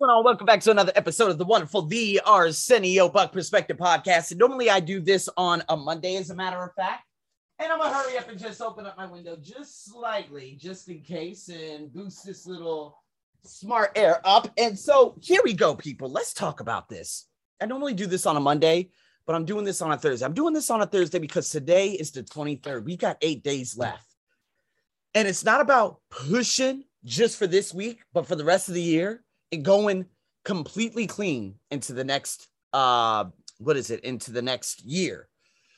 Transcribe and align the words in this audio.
Welcome 0.00 0.46
back 0.46 0.60
to 0.60 0.70
another 0.70 0.92
episode 0.96 1.30
of 1.30 1.38
the 1.38 1.44
wonderful 1.44 1.82
The 1.82 2.20
Arsenio 2.26 3.08
Buck 3.08 3.32
Perspective 3.32 3.76
Podcast. 3.76 4.30
And 4.30 4.38
normally 4.38 4.68
I 4.68 4.80
do 4.80 5.00
this 5.00 5.28
on 5.36 5.62
a 5.68 5.76
Monday, 5.76 6.16
as 6.16 6.30
a 6.30 6.34
matter 6.34 6.62
of 6.62 6.74
fact. 6.74 7.04
And 7.58 7.72
I'm 7.72 7.78
gonna 7.78 7.94
hurry 7.94 8.18
up 8.18 8.28
and 8.28 8.38
just 8.38 8.60
open 8.60 8.84
up 8.84 8.96
my 8.96 9.06
window 9.06 9.36
just 9.40 9.86
slightly, 9.86 10.58
just 10.60 10.88
in 10.88 11.00
case, 11.00 11.48
and 11.48 11.92
boost 11.92 12.26
this 12.26 12.46
little 12.46 12.98
smart 13.44 13.92
air 13.96 14.20
up. 14.24 14.48
And 14.58 14.78
so 14.78 15.14
here 15.22 15.40
we 15.44 15.54
go, 15.54 15.74
people. 15.74 16.10
Let's 16.10 16.34
talk 16.34 16.60
about 16.60 16.88
this. 16.88 17.26
I 17.60 17.66
normally 17.66 17.94
do 17.94 18.06
this 18.06 18.26
on 18.26 18.36
a 18.36 18.40
Monday, 18.40 18.90
but 19.26 19.36
I'm 19.36 19.44
doing 19.44 19.64
this 19.64 19.80
on 19.80 19.92
a 19.92 19.96
Thursday. 19.96 20.26
I'm 20.26 20.34
doing 20.34 20.52
this 20.52 20.68
on 20.68 20.82
a 20.82 20.86
Thursday 20.86 21.18
because 21.18 21.48
today 21.48 21.92
is 21.92 22.10
the 22.10 22.24
23rd. 22.24 22.84
We 22.84 22.96
got 22.96 23.18
eight 23.22 23.42
days 23.44 23.78
left. 23.78 24.06
And 25.14 25.28
it's 25.28 25.44
not 25.44 25.60
about 25.60 26.00
pushing 26.10 26.84
just 27.04 27.38
for 27.38 27.46
this 27.46 27.74
week, 27.74 28.00
but 28.12 28.26
for 28.26 28.36
the 28.36 28.44
rest 28.44 28.68
of 28.68 28.74
the 28.74 28.82
year 28.82 29.22
and 29.52 29.64
going 29.64 30.06
completely 30.44 31.06
clean 31.06 31.54
into 31.70 31.92
the 31.92 32.04
next 32.04 32.48
uh 32.72 33.24
what 33.58 33.76
is 33.76 33.90
it? 33.90 34.00
Into 34.00 34.32
the 34.32 34.42
next 34.42 34.84
year. 34.84 35.28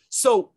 So 0.08 0.52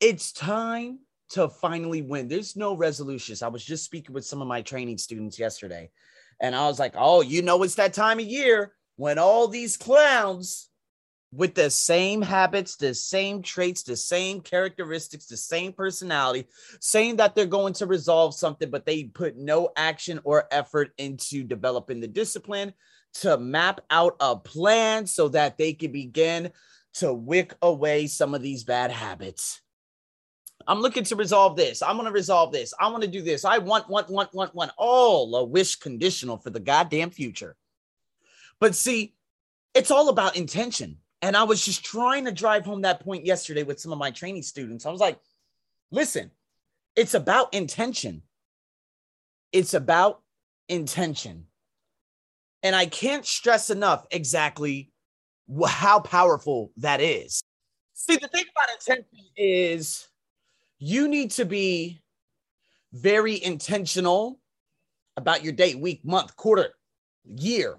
it's 0.00 0.32
time 0.32 1.00
to 1.30 1.48
finally 1.48 2.00
win. 2.00 2.28
There's 2.28 2.56
no 2.56 2.76
resolutions. 2.76 3.42
I 3.42 3.48
was 3.48 3.64
just 3.64 3.84
speaking 3.84 4.14
with 4.14 4.24
some 4.24 4.40
of 4.40 4.48
my 4.48 4.62
training 4.62 4.98
students 4.98 5.38
yesterday 5.38 5.90
and 6.40 6.54
i 6.54 6.66
was 6.66 6.78
like 6.78 6.94
oh 6.96 7.20
you 7.20 7.42
know 7.42 7.62
it's 7.62 7.74
that 7.74 7.92
time 7.92 8.18
of 8.18 8.24
year 8.24 8.72
when 8.96 9.18
all 9.18 9.48
these 9.48 9.76
clowns 9.76 10.68
with 11.32 11.54
the 11.54 11.70
same 11.70 12.22
habits, 12.22 12.76
the 12.76 12.94
same 12.94 13.42
traits, 13.42 13.82
the 13.82 13.96
same 13.96 14.40
characteristics, 14.40 15.26
the 15.26 15.36
same 15.36 15.72
personality, 15.72 16.46
saying 16.80 17.16
that 17.16 17.34
they're 17.34 17.46
going 17.46 17.74
to 17.74 17.86
resolve 17.86 18.34
something, 18.34 18.70
but 18.70 18.86
they 18.86 19.04
put 19.04 19.36
no 19.36 19.70
action 19.76 20.20
or 20.24 20.48
effort 20.50 20.92
into 20.96 21.44
developing 21.44 22.00
the 22.00 22.08
discipline 22.08 22.72
to 23.12 23.36
map 23.36 23.80
out 23.90 24.16
a 24.20 24.36
plan 24.36 25.06
so 25.06 25.28
that 25.28 25.58
they 25.58 25.72
can 25.72 25.92
begin 25.92 26.50
to 26.94 27.12
wick 27.12 27.54
away 27.62 28.06
some 28.06 28.34
of 28.34 28.42
these 28.42 28.64
bad 28.64 28.90
habits. 28.90 29.60
I'm 30.66 30.80
looking 30.80 31.04
to 31.04 31.16
resolve 31.16 31.56
this. 31.56 31.82
I'm 31.82 31.96
going 31.96 32.06
to 32.06 32.12
resolve 32.12 32.52
this. 32.52 32.74
I 32.78 32.88
want 32.88 33.02
to 33.02 33.08
do 33.08 33.22
this. 33.22 33.44
I 33.44 33.58
want, 33.58 33.88
want, 33.88 34.10
want, 34.10 34.34
want, 34.34 34.54
want. 34.54 34.72
All 34.76 35.34
a 35.36 35.44
wish 35.44 35.76
conditional 35.76 36.36
for 36.38 36.50
the 36.50 36.60
goddamn 36.60 37.10
future. 37.10 37.56
But 38.60 38.74
see, 38.74 39.14
it's 39.74 39.90
all 39.90 40.08
about 40.08 40.36
intention. 40.36 40.98
And 41.22 41.36
I 41.36 41.42
was 41.42 41.64
just 41.64 41.84
trying 41.84 42.24
to 42.26 42.32
drive 42.32 42.64
home 42.64 42.82
that 42.82 43.00
point 43.00 43.26
yesterday 43.26 43.64
with 43.64 43.80
some 43.80 43.92
of 43.92 43.98
my 43.98 44.10
training 44.10 44.42
students. 44.42 44.86
I 44.86 44.90
was 44.90 45.00
like, 45.00 45.18
listen, 45.90 46.30
it's 46.94 47.14
about 47.14 47.52
intention. 47.54 48.22
It's 49.52 49.74
about 49.74 50.22
intention. 50.68 51.46
And 52.62 52.74
I 52.74 52.86
can't 52.86 53.24
stress 53.24 53.70
enough 53.70 54.06
exactly 54.10 54.90
how 55.66 56.00
powerful 56.00 56.72
that 56.76 57.00
is. 57.00 57.42
See, 57.94 58.16
the 58.16 58.28
thing 58.28 58.44
about 58.54 58.68
intention 58.74 59.24
is 59.36 60.08
you 60.78 61.08
need 61.08 61.32
to 61.32 61.44
be 61.44 62.00
very 62.92 63.42
intentional 63.42 64.40
about 65.16 65.42
your 65.42 65.52
day, 65.52 65.74
week, 65.74 66.04
month, 66.04 66.36
quarter, 66.36 66.70
year. 67.24 67.76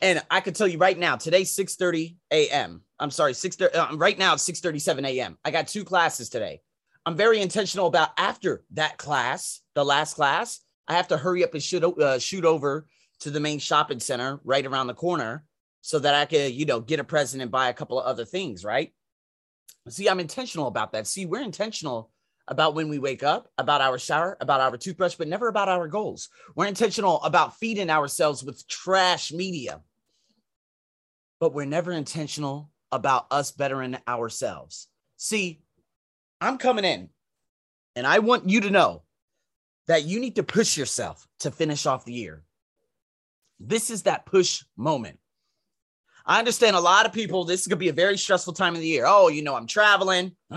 And 0.00 0.22
I 0.30 0.40
can 0.40 0.54
tell 0.54 0.66
you 0.66 0.78
right 0.78 0.98
now, 0.98 1.16
today's 1.16 1.52
6 1.52 1.76
30 1.76 2.16
a.m. 2.30 2.82
I'm 2.98 3.10
sorry, 3.10 3.34
6 3.34 3.56
30, 3.56 3.74
uh, 3.74 3.96
right 3.96 4.18
now 4.18 4.34
it's 4.34 4.42
6 4.44 4.60
37 4.60 5.04
a.m. 5.04 5.38
I 5.44 5.50
got 5.50 5.68
two 5.68 5.84
classes 5.84 6.28
today. 6.28 6.60
I'm 7.04 7.16
very 7.16 7.40
intentional 7.40 7.86
about 7.86 8.10
after 8.18 8.62
that 8.72 8.98
class, 8.98 9.60
the 9.74 9.84
last 9.84 10.14
class, 10.14 10.60
I 10.88 10.94
have 10.94 11.08
to 11.08 11.16
hurry 11.16 11.44
up 11.44 11.54
and 11.54 11.62
shoot, 11.62 11.82
uh, 11.84 12.18
shoot 12.18 12.44
over 12.44 12.86
to 13.20 13.30
the 13.30 13.40
main 13.40 13.58
shopping 13.58 14.00
center 14.00 14.40
right 14.44 14.64
around 14.64 14.86
the 14.86 14.94
corner 14.94 15.44
so 15.82 15.98
that 15.98 16.14
I 16.14 16.24
could, 16.24 16.52
you 16.52 16.66
know, 16.66 16.80
get 16.80 17.00
a 17.00 17.04
present 17.04 17.42
and 17.42 17.50
buy 17.50 17.68
a 17.68 17.74
couple 17.74 18.00
of 18.00 18.06
other 18.06 18.24
things, 18.24 18.64
right? 18.64 18.92
See, 19.88 20.08
I'm 20.08 20.20
intentional 20.20 20.66
about 20.66 20.92
that. 20.92 21.06
See, 21.06 21.26
we're 21.26 21.42
intentional 21.42 22.10
about 22.48 22.74
when 22.74 22.88
we 22.88 22.98
wake 22.98 23.22
up, 23.22 23.48
about 23.56 23.80
our 23.80 23.98
shower, 23.98 24.36
about 24.40 24.60
our 24.60 24.76
toothbrush, 24.76 25.14
but 25.14 25.28
never 25.28 25.48
about 25.48 25.68
our 25.68 25.88
goals. 25.88 26.28
We're 26.54 26.66
intentional 26.66 27.22
about 27.22 27.56
feeding 27.58 27.88
ourselves 27.88 28.42
with 28.42 28.66
trash 28.66 29.32
media 29.32 29.80
but 31.40 31.54
we're 31.54 31.64
never 31.64 31.90
intentional 31.90 32.70
about 32.92 33.26
us 33.30 33.50
bettering 33.50 33.96
ourselves. 34.06 34.88
See, 35.16 35.62
I'm 36.40 36.58
coming 36.58 36.84
in 36.84 37.08
and 37.96 38.06
I 38.06 38.20
want 38.20 38.48
you 38.48 38.60
to 38.62 38.70
know 38.70 39.02
that 39.88 40.04
you 40.04 40.20
need 40.20 40.36
to 40.36 40.42
push 40.42 40.76
yourself 40.76 41.26
to 41.40 41.50
finish 41.50 41.86
off 41.86 42.04
the 42.04 42.12
year. 42.12 42.44
This 43.58 43.90
is 43.90 44.04
that 44.04 44.26
push 44.26 44.62
moment. 44.76 45.18
I 46.24 46.38
understand 46.38 46.76
a 46.76 46.80
lot 46.80 47.06
of 47.06 47.12
people, 47.12 47.44
this 47.44 47.66
to 47.66 47.76
be 47.76 47.88
a 47.88 47.92
very 47.92 48.16
stressful 48.16 48.52
time 48.52 48.74
of 48.74 48.80
the 48.80 48.86
year. 48.86 49.04
Oh, 49.06 49.28
you 49.28 49.42
know, 49.42 49.56
I'm 49.56 49.66
traveling, 49.66 50.36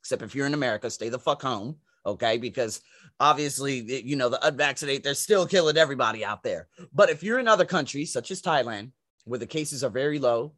except 0.00 0.22
if 0.22 0.34
you're 0.34 0.46
in 0.46 0.54
America, 0.54 0.90
stay 0.90 1.10
the 1.10 1.18
fuck 1.18 1.42
home. 1.42 1.76
Okay. 2.04 2.38
Because 2.38 2.80
obviously, 3.20 3.80
you 4.04 4.16
know, 4.16 4.28
the 4.28 4.44
unvaccinated, 4.46 5.04
they're 5.04 5.14
still 5.14 5.46
killing 5.46 5.76
everybody 5.76 6.24
out 6.24 6.42
there. 6.42 6.68
But 6.92 7.10
if 7.10 7.22
you're 7.22 7.38
in 7.38 7.48
other 7.48 7.64
countries, 7.64 8.12
such 8.12 8.30
as 8.30 8.42
Thailand, 8.42 8.90
where 9.26 9.38
the 9.38 9.46
cases 9.46 9.84
are 9.84 9.90
very 9.90 10.18
low 10.18 10.54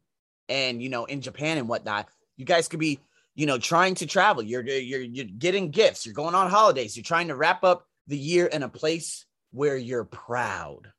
and 0.47 0.81
you 0.81 0.89
know 0.89 1.05
in 1.05 1.21
japan 1.21 1.57
and 1.57 1.67
whatnot 1.67 2.07
you 2.37 2.45
guys 2.45 2.67
could 2.67 2.79
be 2.79 2.99
you 3.39 3.45
know 3.45 3.57
trying 3.57 3.95
to 3.95 4.05
travel. 4.05 4.43
You're 4.43 4.63
you're 4.63 5.01
you're 5.01 5.25
getting 5.25 5.71
gifts. 5.71 6.05
You're 6.05 6.13
going 6.13 6.35
on 6.35 6.49
holidays. 6.49 6.97
You're 6.97 7.03
trying 7.03 7.29
to 7.29 7.35
wrap 7.35 7.63
up 7.63 7.85
the 8.07 8.17
year 8.17 8.47
in 8.47 8.63
a 8.63 8.69
place 8.69 9.25
where 9.51 9.77
you're 9.77 10.03
proud. 10.03 10.91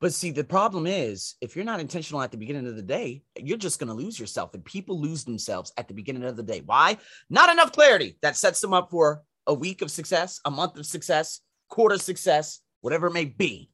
But 0.00 0.12
see 0.12 0.30
the 0.30 0.44
problem 0.44 0.86
is 0.86 1.34
if 1.40 1.56
you're 1.56 1.64
not 1.64 1.80
intentional 1.80 2.20
at 2.22 2.30
the 2.30 2.36
beginning 2.36 2.66
of 2.66 2.76
the 2.76 2.82
day 2.82 3.22
you're 3.36 3.56
just 3.56 3.78
going 3.78 3.88
to 3.88 3.94
lose 3.94 4.20
yourself 4.20 4.54
and 4.54 4.64
people 4.64 5.00
lose 5.00 5.24
themselves 5.24 5.72
at 5.78 5.88
the 5.88 5.94
beginning 5.94 6.24
of 6.24 6.36
the 6.36 6.42
day. 6.42 6.62
Why? 6.64 6.98
Not 7.30 7.50
enough 7.50 7.72
clarity 7.72 8.16
that 8.22 8.36
sets 8.36 8.60
them 8.60 8.74
up 8.74 8.90
for 8.90 9.22
a 9.46 9.54
week 9.54 9.82
of 9.82 9.90
success 9.90 10.40
a 10.44 10.50
month 10.50 10.76
of 10.76 10.86
success 10.86 11.40
quarter 11.68 11.98
success 11.98 12.60
whatever 12.80 13.08
it 13.08 13.12
may 13.12 13.24
be. 13.24 13.70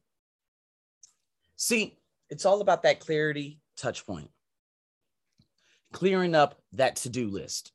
See 1.57 1.99
it's 2.31 2.45
all 2.45 2.61
about 2.61 2.83
that 2.83 3.01
clarity 3.01 3.59
touch 3.77 4.07
point. 4.07 4.29
Clearing 5.93 6.33
up 6.33 6.55
that 6.73 6.95
to 6.97 7.09
do 7.09 7.27
list. 7.27 7.73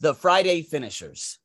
The 0.00 0.14
Friday 0.14 0.62
finishers, 0.62 1.38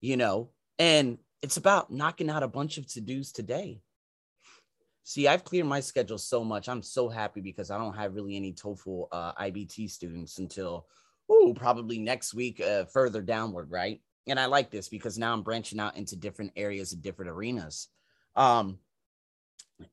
you 0.00 0.16
know, 0.16 0.50
and 0.78 1.18
it's 1.42 1.58
about 1.58 1.92
knocking 1.92 2.30
out 2.30 2.42
a 2.42 2.48
bunch 2.48 2.78
of 2.78 2.86
to 2.92 3.00
dos 3.00 3.32
today. 3.32 3.82
See, 5.04 5.28
I've 5.28 5.44
cleared 5.44 5.66
my 5.66 5.80
schedule 5.80 6.18
so 6.18 6.44
much. 6.44 6.68
I'm 6.68 6.82
so 6.82 7.08
happy 7.08 7.40
because 7.40 7.70
I 7.70 7.76
don't 7.76 7.96
have 7.96 8.14
really 8.14 8.36
any 8.36 8.52
TOEFL 8.52 9.08
uh, 9.12 9.32
IBT 9.34 9.90
students 9.90 10.38
until, 10.38 10.86
oh, 11.28 11.52
probably 11.54 11.98
next 11.98 12.32
week, 12.32 12.60
uh, 12.60 12.84
further 12.84 13.20
downward, 13.20 13.70
right? 13.70 14.00
And 14.26 14.38
I 14.38 14.46
like 14.46 14.70
this 14.70 14.88
because 14.88 15.18
now 15.18 15.32
I'm 15.32 15.42
branching 15.42 15.80
out 15.80 15.96
into 15.96 16.16
different 16.16 16.52
areas 16.54 16.92
and 16.92 17.02
different 17.02 17.32
arenas. 17.32 17.88
Um, 18.36 18.78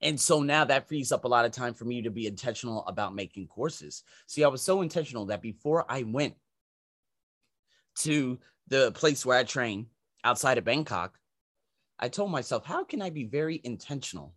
and 0.02 0.20
so 0.20 0.42
now 0.42 0.66
that 0.66 0.88
frees 0.88 1.12
up 1.12 1.26
a 1.26 1.28
lot 1.28 1.46
of 1.46 1.52
time 1.52 1.74
for 1.74 1.86
me 1.86 2.02
to 2.02 2.10
be 2.10 2.28
intentional 2.28 2.86
about 2.88 3.16
making 3.16 3.48
courses. 3.48 4.04
See, 4.28 4.44
I 4.44 4.48
was 4.48 4.62
so 4.62 4.82
intentional 4.82 5.26
that 5.28 5.42
before 5.42 5.86
I 5.90 6.04
went 6.04 6.36
to 8.00 8.38
the 8.68 8.92
place 8.92 9.26
where 9.26 9.38
I 9.38 9.44
train 9.44 9.88
outside 10.24 10.58
of 10.58 10.66
Bangkok, 10.66 11.18
I 12.00 12.10
told 12.10 12.32
myself, 12.32 12.66
how 12.66 12.84
can 12.84 13.02
I 13.02 13.10
be 13.10 13.24
very 13.24 13.60
intentional 13.64 14.34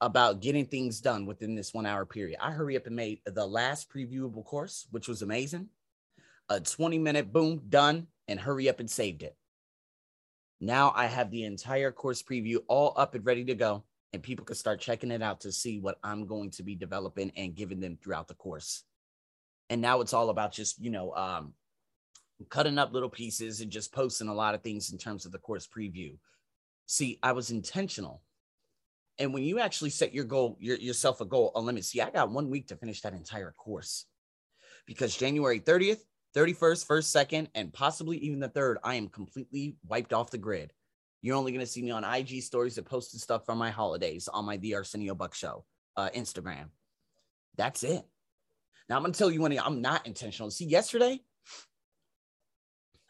about 0.00 0.40
getting 0.40 0.66
things 0.66 1.00
done 1.00 1.26
within 1.26 1.54
this 1.54 1.74
one 1.74 1.86
hour 1.86 2.04
period? 2.04 2.38
I 2.40 2.52
hurry 2.52 2.76
up 2.76 2.86
and 2.86 2.94
made 2.94 3.20
the 3.26 3.46
last 3.46 3.90
previewable 3.90 4.44
course, 4.44 4.86
which 4.90 5.08
was 5.08 5.22
amazing. 5.22 5.68
A 6.48 6.60
20 6.60 6.98
minute 6.98 7.32
boom, 7.32 7.62
done, 7.68 8.06
and 8.28 8.38
hurry 8.38 8.68
up 8.68 8.80
and 8.80 8.90
saved 8.90 9.22
it. 9.22 9.36
Now 10.60 10.92
I 10.94 11.06
have 11.06 11.30
the 11.30 11.44
entire 11.44 11.90
course 11.90 12.22
preview 12.22 12.58
all 12.68 12.92
up 12.96 13.14
and 13.14 13.24
ready 13.24 13.44
to 13.46 13.54
go 13.54 13.82
and 14.14 14.22
people 14.22 14.44
can 14.44 14.54
start 14.54 14.80
checking 14.80 15.10
it 15.10 15.22
out 15.22 15.40
to 15.40 15.50
see 15.50 15.80
what 15.80 15.98
I'm 16.04 16.24
going 16.24 16.52
to 16.52 16.62
be 16.62 16.76
developing 16.76 17.32
and 17.36 17.56
giving 17.56 17.80
them 17.80 17.98
throughout 18.00 18.28
the 18.28 18.34
course. 18.34 18.84
And 19.68 19.82
now 19.82 20.00
it's 20.00 20.12
all 20.12 20.30
about 20.30 20.52
just, 20.52 20.80
you 20.80 20.90
know, 20.90 21.12
um, 21.16 21.52
cutting 22.48 22.78
up 22.78 22.92
little 22.92 23.08
pieces 23.08 23.60
and 23.60 23.72
just 23.72 23.92
posting 23.92 24.28
a 24.28 24.34
lot 24.34 24.54
of 24.54 24.62
things 24.62 24.92
in 24.92 24.98
terms 24.98 25.26
of 25.26 25.32
the 25.32 25.38
course 25.38 25.66
preview. 25.66 26.16
See, 26.86 27.18
I 27.24 27.32
was 27.32 27.50
intentional. 27.50 28.22
And 29.18 29.34
when 29.34 29.42
you 29.42 29.58
actually 29.58 29.90
set 29.90 30.14
your 30.14 30.24
goal, 30.24 30.56
your, 30.60 30.76
yourself 30.76 31.20
a 31.20 31.24
goal, 31.24 31.50
a 31.56 31.60
limit, 31.60 31.84
see, 31.84 32.00
I 32.00 32.10
got 32.10 32.30
one 32.30 32.50
week 32.50 32.68
to 32.68 32.76
finish 32.76 33.00
that 33.00 33.14
entire 33.14 33.50
course 33.50 34.06
because 34.86 35.16
January 35.16 35.58
30th, 35.58 36.02
31st, 36.36 36.86
1st, 36.86 37.26
2nd, 37.26 37.48
and 37.56 37.72
possibly 37.72 38.18
even 38.18 38.38
the 38.38 38.48
3rd, 38.48 38.76
I 38.84 38.94
am 38.94 39.08
completely 39.08 39.74
wiped 39.84 40.12
off 40.12 40.30
the 40.30 40.38
grid. 40.38 40.72
You're 41.24 41.36
only 41.36 41.52
going 41.52 41.64
to 41.64 41.72
see 41.72 41.80
me 41.80 41.90
on 41.90 42.04
IG 42.04 42.42
stories 42.42 42.74
that 42.74 42.84
posted 42.84 43.18
stuff 43.18 43.46
from 43.46 43.56
my 43.56 43.70
holidays 43.70 44.28
on 44.28 44.44
my 44.44 44.58
The 44.58 44.74
Arsenio 44.74 45.14
Buck 45.14 45.34
Show 45.34 45.64
uh, 45.96 46.10
Instagram. 46.14 46.66
That's 47.56 47.82
it. 47.82 48.04
Now 48.90 48.96
I'm 48.96 49.02
going 49.02 49.14
to 49.14 49.18
tell 49.18 49.30
you 49.30 49.40
when 49.40 49.58
I'm 49.58 49.80
not 49.80 50.06
intentional. 50.06 50.50
See, 50.50 50.66
yesterday, 50.66 51.22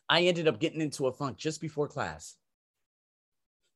I 0.09 0.21
ended 0.23 0.47
up 0.47 0.61
getting 0.61 0.81
into 0.81 1.09
a 1.09 1.13
funk 1.13 1.39
just 1.39 1.61
before 1.61 1.89
class. 1.89 2.37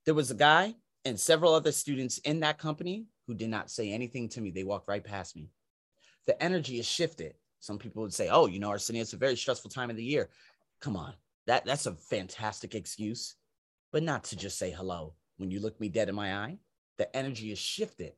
There 0.05 0.14
was 0.14 0.31
a 0.31 0.37
guy 0.37 0.76
and 1.05 1.19
several 1.19 1.52
other 1.52 1.73
students 1.73 2.19
in 2.19 2.38
that 2.41 2.58
company 2.58 3.06
who 3.26 3.34
did 3.34 3.50
not 3.50 3.73
say 3.73 3.91
anything 3.91 4.29
to 4.29 4.41
me. 4.41 4.52
They 4.52 4.62
walked 4.62 4.87
right 4.87 5.02
past 5.02 5.34
me. 5.34 5.50
The 6.29 6.41
energy 6.41 6.76
has 6.76 6.87
shifted. 6.87 7.34
Some 7.58 7.79
people 7.79 8.02
would 8.02 8.14
say, 8.14 8.29
oh, 8.29 8.46
you 8.46 8.61
know, 8.61 8.70
Arsenio, 8.70 9.02
it's 9.02 9.14
a 9.14 9.17
very 9.17 9.37
stressful 9.37 9.73
time 9.73 9.91
of 9.91 9.96
the 9.96 10.05
year. 10.05 10.29
Come 10.81 10.96
on. 10.96 11.14
That, 11.49 11.64
that's 11.64 11.87
a 11.87 11.94
fantastic 11.94 12.76
excuse, 12.76 13.34
but 13.93 14.02
not 14.02 14.25
to 14.25 14.37
just 14.37 14.58
say 14.58 14.70
hello. 14.70 15.14
When 15.37 15.50
you 15.50 15.61
look 15.61 15.81
me 15.81 15.88
dead 15.88 16.08
in 16.08 16.14
my 16.14 16.35
eye, 16.35 16.58
the 16.99 17.14
energy 17.17 17.52
is 17.52 17.58
shifted. 17.58 18.12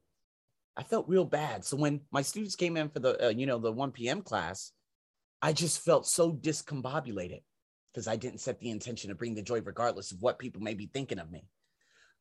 I 0.77 0.83
felt 0.83 1.09
real 1.09 1.25
bad. 1.25 1.65
So 1.65 1.77
when 1.77 2.01
my 2.11 2.23
students 2.23 2.57
came 2.57 2.77
in 2.77 2.89
for 2.89 3.01
the, 3.01 3.27
uh, 3.27 3.29
you 3.31 3.47
know, 3.47 3.59
the 3.59 3.73
1 3.73 3.93
p.m. 3.93 4.23
class, 4.23 4.73
I 5.43 5.53
just 5.53 5.85
felt 5.85 6.07
so 6.07 6.33
discombobulated 6.33 7.43
because 7.93 8.09
I 8.09 8.17
didn't 8.17 8.41
set 8.41 8.61
the 8.61 8.71
intention 8.71 9.09
to 9.09 9.15
bring 9.15 9.35
the 9.35 9.43
joy, 9.43 9.61
regardless 9.61 10.13
of 10.13 10.23
what 10.23 10.39
people 10.39 10.63
may 10.63 10.75
be 10.75 10.87
thinking 10.87 11.19
of 11.19 11.31
me. 11.31 11.45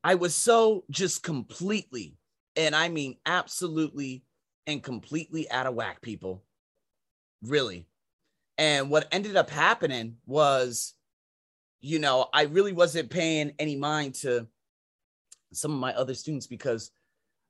I 0.04 0.16
was 0.16 0.34
so 0.34 0.86
just 0.90 1.24
completely, 1.24 2.18
and 2.56 2.76
I 2.76 2.90
mean 2.90 3.18
absolutely 3.26 4.24
and 4.68 4.84
completely 4.84 5.50
out 5.50 5.68
of 5.68 5.76
whack, 5.76 6.02
people. 6.02 6.44
Really. 7.44 7.88
And 8.58 8.90
what 8.90 9.08
ended 9.12 9.36
up 9.36 9.50
happening 9.50 10.18
was, 10.26 10.94
you 11.82 12.00
know, 12.00 12.28
I 12.34 12.44
really 12.44 12.74
wasn't 12.74 13.10
paying 13.10 13.54
any 13.60 13.76
mind 13.76 14.16
to 14.16 14.48
some 15.54 15.72
of 15.72 15.80
my 15.80 15.94
other 15.94 16.14
students 16.14 16.48
because 16.48 16.92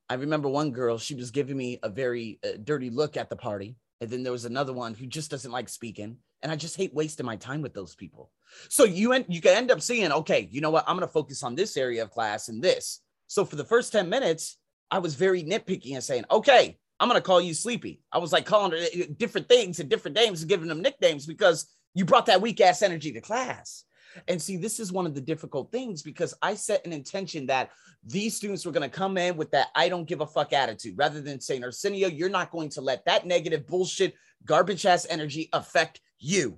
I 0.10 0.16
remember 0.16 0.50
one 0.50 0.72
girl, 0.72 0.98
she 0.98 1.16
was 1.16 1.32
giving 1.32 1.58
me 1.58 1.80
a 1.84 1.90
very 1.90 2.40
uh, 2.44 2.58
dirty 2.64 2.90
look 2.90 3.18
at 3.18 3.30
the 3.30 3.36
party. 3.36 3.76
And 4.02 4.10
then 4.10 4.24
there 4.24 4.32
was 4.32 4.46
another 4.46 4.74
one 4.74 4.94
who 4.94 5.06
just 5.06 5.30
doesn't 5.30 5.52
like 5.52 5.70
speaking. 5.70 6.18
And 6.42 6.52
I 6.52 6.56
just 6.56 6.78
hate 6.78 6.94
wasting 6.94 7.26
my 7.26 7.36
time 7.36 7.62
with 7.62 7.74
those 7.74 7.96
people. 7.96 8.32
So 8.70 8.86
you 8.86 9.12
end, 9.14 9.26
you 9.28 9.42
can 9.42 9.56
end 9.56 9.72
up 9.72 9.82
seeing, 9.82 10.12
okay, 10.12 10.48
you 10.52 10.62
know 10.62 10.72
what? 10.72 10.86
I'm 10.88 10.96
going 10.96 11.08
to 11.08 11.14
focus 11.14 11.44
on 11.44 11.54
this 11.54 11.76
area 11.76 12.04
of 12.04 12.12
class 12.12 12.48
and 12.48 12.64
this. 12.64 13.02
So 13.28 13.44
for 13.46 13.58
the 13.58 13.66
first 13.66 13.92
10 13.92 14.10
minutes, 14.10 14.58
I 14.90 15.00
was 15.00 15.16
very 15.16 15.44
nitpicky 15.44 15.94
and 15.94 16.04
saying, 16.04 16.24
okay, 16.32 16.78
I'm 17.00 17.10
going 17.10 17.20
to 17.20 17.26
call 17.26 17.42
you 17.42 17.54
sleepy. 17.54 18.02
I 18.12 18.18
was 18.18 18.32
like 18.32 18.46
calling 18.46 18.72
her 18.72 18.78
uh, 18.78 19.06
different 19.18 19.50
things 19.50 19.80
and 19.80 19.90
different 19.90 20.16
names 20.16 20.42
and 20.42 20.50
giving 20.50 20.68
them 20.68 20.82
nicknames 20.82 21.26
because 21.26 21.68
you 21.94 22.06
brought 22.06 22.26
that 22.28 22.42
weak 22.42 22.62
ass 22.62 22.82
energy 22.82 23.12
to 23.12 23.22
class. 23.22 23.84
And 24.28 24.42
see, 24.42 24.58
this 24.58 24.80
is 24.80 24.92
one 24.92 25.06
of 25.06 25.16
the 25.16 25.22
difficult 25.22 25.72
things 25.72 26.02
because 26.02 26.34
I 26.42 26.56
set 26.56 26.86
an 26.86 26.94
intention 26.94 27.46
that 27.48 27.72
these 28.04 28.36
students 28.36 28.66
were 28.66 28.72
going 28.72 28.90
to 28.90 28.98
come 28.98 29.18
in 29.18 29.38
with 29.38 29.52
that 29.52 29.68
I 29.76 29.90
don't 29.90 30.08
give 30.08 30.22
a 30.22 30.28
fuck 30.28 30.54
attitude 30.54 30.98
rather 30.98 31.22
than 31.22 31.40
saying, 31.40 31.64
Arsenio, 31.64 32.08
you're 32.08 32.30
not 32.30 32.52
going 32.52 32.70
to 32.70 32.82
let 32.82 33.06
that 33.06 33.26
negative 33.26 33.68
bullshit, 33.68 34.16
garbage 34.46 34.86
ass 34.86 35.06
energy 35.10 35.50
affect 35.54 36.02
you. 36.20 36.58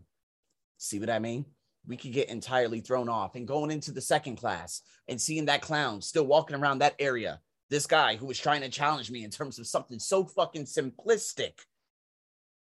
See 0.78 1.00
what 1.00 1.10
I 1.10 1.20
mean? 1.20 1.46
We 1.88 1.98
could 1.98 2.14
get 2.14 2.30
entirely 2.30 2.80
thrown 2.80 3.10
off 3.10 3.36
and 3.36 3.48
going 3.48 3.72
into 3.72 3.92
the 3.92 4.02
second 4.02 4.36
class 4.36 4.82
and 5.08 5.20
seeing 5.20 5.46
that 5.46 5.62
clown 5.62 6.02
still 6.02 6.26
walking 6.26 6.56
around 6.56 6.80
that 6.80 6.96
area. 7.00 7.40
This 7.70 7.88
guy 7.88 8.18
who 8.18 8.28
was 8.28 8.38
trying 8.38 8.62
to 8.62 8.70
challenge 8.70 9.10
me 9.10 9.24
in 9.24 9.32
terms 9.32 9.58
of 9.58 9.66
something 9.66 9.98
so 9.98 10.26
fucking 10.26 10.66
simplistic. 10.66 11.54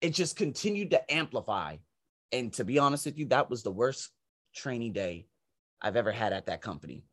It 0.01 0.13
just 0.13 0.35
continued 0.35 0.91
to 0.91 1.13
amplify. 1.13 1.77
And 2.31 2.51
to 2.53 2.65
be 2.65 2.79
honest 2.79 3.05
with 3.05 3.17
you, 3.17 3.27
that 3.27 3.49
was 3.49 3.61
the 3.63 3.71
worst 3.71 4.09
training 4.53 4.93
day 4.93 5.27
I've 5.81 5.95
ever 5.95 6.11
had 6.11 6.33
at 6.33 6.45
that 6.45 6.61
company. 6.61 7.03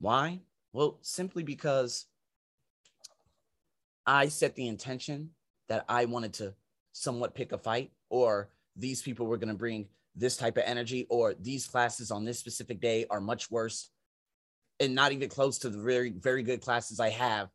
Why? 0.00 0.40
Well, 0.72 0.98
simply 1.02 1.42
because 1.42 2.06
I 4.06 4.28
set 4.28 4.54
the 4.54 4.68
intention 4.68 5.30
that 5.68 5.84
I 5.88 6.04
wanted 6.04 6.34
to 6.34 6.54
somewhat 6.92 7.34
pick 7.34 7.52
a 7.52 7.58
fight, 7.58 7.90
or 8.10 8.50
these 8.76 9.02
people 9.02 9.26
were 9.26 9.38
going 9.38 9.48
to 9.48 9.54
bring 9.54 9.88
this 10.14 10.36
type 10.36 10.56
of 10.56 10.64
energy, 10.66 11.06
or 11.10 11.34
these 11.34 11.66
classes 11.66 12.10
on 12.10 12.24
this 12.24 12.38
specific 12.38 12.80
day 12.80 13.06
are 13.10 13.20
much 13.20 13.50
worse 13.50 13.90
and 14.80 14.94
not 14.94 15.12
even 15.12 15.28
close 15.28 15.58
to 15.58 15.70
the 15.70 15.80
very, 15.80 16.10
very 16.10 16.42
good 16.42 16.60
classes 16.60 17.00
I 17.00 17.10
have, 17.10 17.48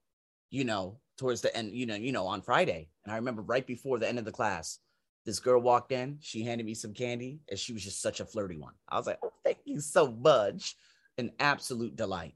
you 0.50 0.63
know, 0.63 1.00
towards 1.18 1.41
the 1.41 1.56
end, 1.56 1.74
you 1.74 1.86
know, 1.86 1.95
you 1.95 2.12
know, 2.12 2.25
on 2.27 2.41
Friday. 2.41 2.89
And 3.03 3.13
I 3.13 3.18
remember 3.18 3.41
right 3.41 3.65
before 3.65 4.00
the 4.00 4.07
end 4.07 4.19
of 4.19 4.25
the 4.25 4.31
class, 4.31 4.80
this 5.29 5.39
girl 5.39 5.61
walked 5.61 5.91
in, 5.91 6.17
she 6.21 6.43
handed 6.43 6.65
me 6.65 6.73
some 6.73 6.91
candy, 6.91 7.39
and 7.49 7.59
she 7.59 7.71
was 7.71 7.83
just 7.83 8.01
such 8.01 8.19
a 8.19 8.25
flirty 8.25 8.57
one. 8.57 8.73
I 8.89 8.97
was 8.97 9.05
like, 9.05 9.19
oh, 9.21 9.31
thank 9.43 9.59
you 9.63 9.79
so 9.79 10.11
much. 10.11 10.75
An 11.19 11.31
absolute 11.39 11.95
delight. 11.95 12.33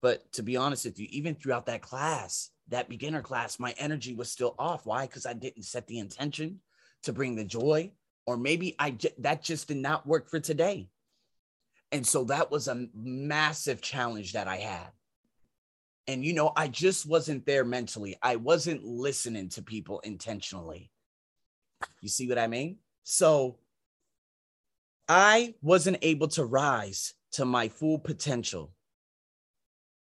But 0.00 0.30
to 0.34 0.44
be 0.44 0.56
honest 0.56 0.84
with 0.84 1.00
you, 1.00 1.08
even 1.10 1.34
throughout 1.34 1.66
that 1.66 1.82
class, 1.82 2.50
that 2.68 2.88
beginner 2.88 3.20
class, 3.20 3.58
my 3.58 3.74
energy 3.78 4.14
was 4.14 4.30
still 4.30 4.54
off. 4.60 4.86
Why? 4.86 5.06
Because 5.06 5.26
I 5.26 5.32
didn't 5.32 5.64
set 5.64 5.88
the 5.88 5.98
intention 5.98 6.60
to 7.02 7.12
bring 7.12 7.34
the 7.34 7.44
joy, 7.44 7.90
or 8.26 8.36
maybe 8.36 8.76
I 8.78 8.92
j- 8.92 9.14
that 9.18 9.42
just 9.42 9.66
did 9.66 9.78
not 9.78 10.06
work 10.06 10.30
for 10.30 10.38
today. 10.38 10.88
And 11.90 12.06
so 12.06 12.24
that 12.24 12.48
was 12.48 12.68
a 12.68 12.86
massive 12.94 13.80
challenge 13.80 14.34
that 14.34 14.46
I 14.46 14.58
had. 14.58 14.92
And 16.06 16.24
you 16.24 16.32
know, 16.32 16.52
I 16.54 16.68
just 16.68 17.06
wasn't 17.06 17.44
there 17.44 17.64
mentally. 17.64 18.16
I 18.22 18.36
wasn't 18.36 18.84
listening 18.84 19.48
to 19.50 19.62
people 19.62 19.98
intentionally. 20.00 20.92
You 22.00 22.08
see 22.08 22.28
what 22.28 22.38
I 22.38 22.46
mean? 22.46 22.78
So 23.02 23.58
I 25.08 25.54
wasn't 25.62 25.98
able 26.02 26.28
to 26.28 26.44
rise 26.44 27.14
to 27.32 27.44
my 27.44 27.68
full 27.68 27.98
potential 27.98 28.72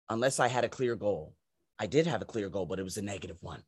unless 0.09 0.39
I 0.39 0.47
had 0.47 0.63
a 0.63 0.69
clear 0.69 0.95
goal. 0.95 1.35
I 1.79 1.87
did 1.87 2.05
have 2.07 2.21
a 2.21 2.25
clear 2.25 2.49
goal, 2.49 2.65
but 2.65 2.79
it 2.79 2.83
was 2.83 2.97
a 2.97 3.01
negative 3.01 3.37
one. 3.41 3.63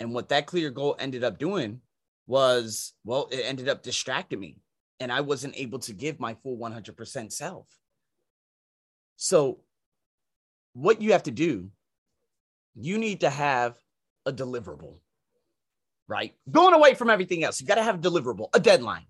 And 0.00 0.12
what 0.12 0.28
that 0.28 0.46
clear 0.46 0.70
goal 0.70 0.96
ended 0.98 1.24
up 1.24 1.38
doing 1.38 1.80
was, 2.26 2.92
well, 3.04 3.28
it 3.30 3.40
ended 3.44 3.68
up 3.68 3.82
distracting 3.82 4.40
me 4.40 4.58
and 5.00 5.12
I 5.12 5.20
wasn't 5.20 5.56
able 5.56 5.78
to 5.80 5.92
give 5.92 6.20
my 6.20 6.34
full 6.34 6.58
100% 6.58 7.32
self. 7.32 7.66
So, 9.16 9.60
what 10.74 11.02
you 11.02 11.12
have 11.12 11.24
to 11.24 11.30
do, 11.30 11.70
you 12.74 12.98
need 12.98 13.20
to 13.20 13.30
have 13.30 13.76
a 14.26 14.32
deliverable 14.32 14.98
right? 16.08 16.34
Going 16.50 16.74
away 16.74 16.94
from 16.94 17.10
everything 17.10 17.44
else, 17.44 17.60
you 17.60 17.66
got 17.66 17.76
to 17.76 17.82
have 17.82 17.96
a 17.96 17.98
deliverable, 17.98 18.48
a 18.54 18.60
deadline, 18.60 19.06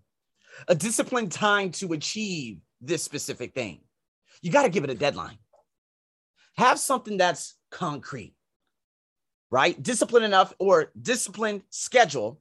a 0.66 0.74
disciplined 0.74 1.32
time 1.32 1.70
to 1.72 1.92
achieve 1.92 2.58
this 2.80 3.02
specific 3.02 3.54
thing. 3.54 3.80
You 4.42 4.50
got 4.50 4.64
to 4.64 4.68
give 4.68 4.84
it 4.84 4.90
a 4.90 4.94
deadline. 4.94 5.38
Have 6.56 6.78
something 6.78 7.16
that's 7.16 7.54
concrete, 7.70 8.34
right? 9.50 9.80
Discipline 9.80 10.24
enough 10.24 10.52
or 10.58 10.90
disciplined 11.00 11.62
schedule 11.70 12.40